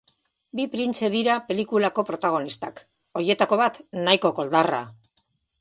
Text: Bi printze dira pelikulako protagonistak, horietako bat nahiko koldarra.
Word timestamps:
Bi 0.59 0.63
printze 0.75 1.09
dira 1.15 1.35
pelikulako 1.49 2.05
protagonistak, 2.09 2.83
horietako 3.21 3.63
bat 3.63 3.81
nahiko 4.09 4.37
koldarra. 4.41 4.85